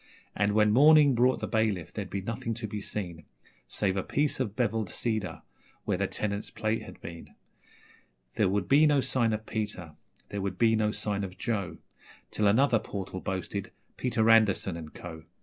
And 0.35 0.53
when 0.53 0.71
morning 0.73 1.13
brought 1.13 1.41
the 1.41 1.47
bailiff 1.47 1.93
there'd 1.93 2.09
be 2.09 2.21
nothing 2.23 2.55
to 2.55 2.65
be 2.67 2.81
seen 2.81 3.25
Save 3.67 3.95
a 3.95 4.01
piece 4.01 4.39
of 4.39 4.55
bevelled 4.55 4.89
cedar 4.89 5.43
where 5.85 5.97
the 5.99 6.07
tenant's 6.07 6.49
plate 6.49 6.81
had 6.81 6.99
been; 7.01 7.35
There 8.33 8.49
would 8.49 8.67
be 8.67 8.87
no 8.87 9.01
sign 9.01 9.31
of 9.31 9.45
Peter 9.45 9.93
there 10.29 10.41
would 10.41 10.57
be 10.57 10.75
no 10.75 10.89
sign 10.91 11.23
of 11.23 11.37
Joe 11.37 11.77
Till 12.31 12.47
another 12.47 12.79
portal 12.79 13.21
boasted 13.21 13.71
'Peter 13.95 14.27
Anderson 14.27 14.75
and 14.75 14.91
Co.' 14.91 15.23